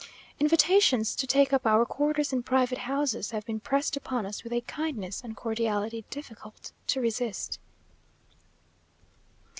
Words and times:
Invitations 0.39 1.15
to 1.15 1.27
take 1.27 1.53
up 1.53 1.63
our 1.67 1.85
quarters 1.85 2.33
in 2.33 2.41
private 2.41 2.79
houses 2.89 3.29
have 3.29 3.45
been 3.45 3.59
pressed 3.59 3.95
upon 3.95 4.25
us 4.25 4.43
with 4.43 4.51
a 4.51 4.61
kindness 4.61 5.21
and 5.23 5.37
cordiality 5.37 6.05
difficult 6.09 6.71
to 6.87 6.99
resist.... 6.99 7.59